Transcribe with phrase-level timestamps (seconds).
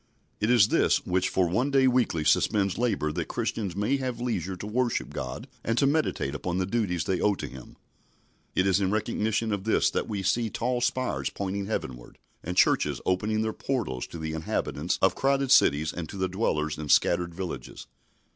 [0.39, 4.55] It is this which for one day weekly suspends labour that Christians may have leisure
[4.55, 7.75] to worship God and to meditate upon the duties they owe to Him.
[8.55, 12.99] It is in recognition of this that we see tall spires pointing heavenward, and churches
[13.05, 17.35] opening their portals to the inhabitants of crowded cities and to the dwellers in scattered
[17.35, 17.85] villages.